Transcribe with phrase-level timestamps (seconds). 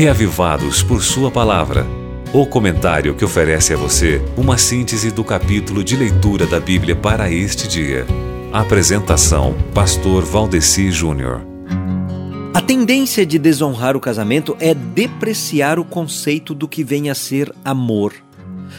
[0.00, 1.86] reavivados por Sua palavra.
[2.32, 7.30] O comentário que oferece a você uma síntese do capítulo de leitura da Bíblia para
[7.30, 8.06] este dia.
[8.50, 11.42] Apresentação: Pastor Valdeci Júnior.
[12.54, 17.54] A tendência de desonrar o casamento é depreciar o conceito do que vem a ser
[17.62, 18.14] amor.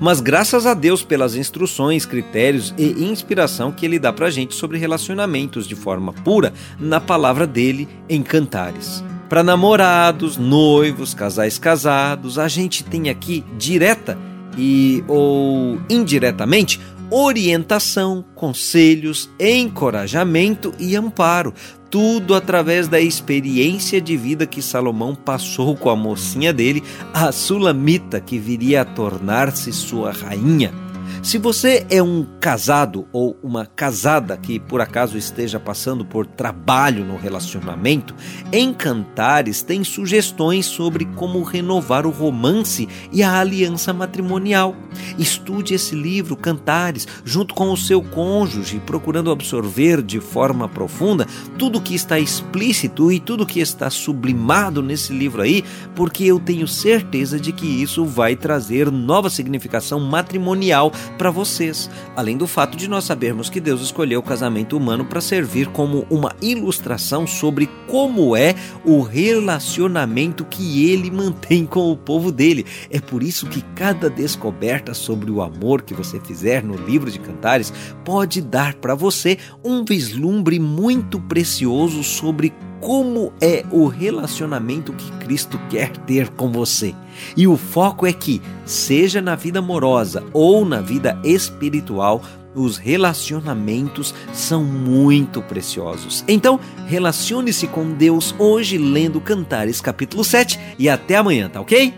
[0.00, 4.78] Mas graças a Deus pelas instruções, critérios e inspiração que ele dá pra gente sobre
[4.78, 9.04] relacionamentos de forma pura na palavra dele em Cantares.
[9.32, 14.18] Para namorados, noivos, casais casados, a gente tem aqui direta
[14.58, 16.78] e ou indiretamente
[17.10, 21.54] orientação, conselhos, encorajamento e amparo.
[21.88, 26.82] Tudo através da experiência de vida que Salomão passou com a mocinha dele,
[27.14, 30.74] a Sulamita, que viria a tornar-se sua rainha.
[31.22, 37.04] Se você é um casado ou uma casada que por acaso esteja passando por trabalho
[37.04, 38.14] no relacionamento,
[38.52, 44.74] em Cantares tem sugestões sobre como renovar o romance e a aliança matrimonial.
[45.18, 51.26] Estude esse livro, Cantares, junto com o seu cônjuge, procurando absorver de forma profunda
[51.58, 56.66] tudo que está explícito e tudo que está sublimado nesse livro aí, porque eu tenho
[56.66, 62.88] certeza de que isso vai trazer nova significação matrimonial para vocês, além do fato de
[62.88, 68.36] nós sabermos que Deus escolheu o casamento humano para servir como uma ilustração sobre como
[68.36, 72.66] é o relacionamento que ele mantém com o povo dele.
[72.90, 77.18] É por isso que cada descoberta sobre o amor que você fizer no livro de
[77.18, 77.72] Cantares
[78.04, 82.52] pode dar para você um vislumbre muito precioso sobre
[82.82, 86.94] como é o relacionamento que Cristo quer ter com você.
[87.36, 92.20] E o foco é que, seja na vida amorosa ou na vida espiritual,
[92.54, 96.24] os relacionamentos são muito preciosos.
[96.28, 101.94] Então, relacione-se com Deus hoje lendo Cantares capítulo 7 e até amanhã, tá ok?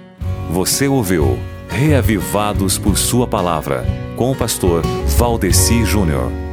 [0.51, 1.39] Você ouviu
[1.69, 3.85] Reavivados por Sua Palavra,
[4.17, 4.83] com o pastor
[5.17, 6.44] Valdeci Júnior.